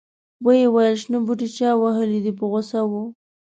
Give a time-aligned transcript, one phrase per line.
[0.45, 2.91] ویې ویل شنه بوټي چا وهلي دي په غوسه و.